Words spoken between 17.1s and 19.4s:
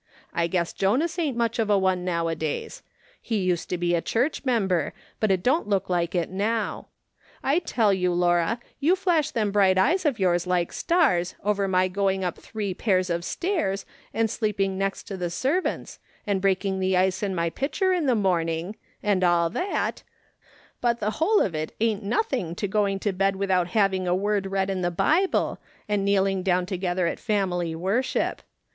in my pitcher in the morning, and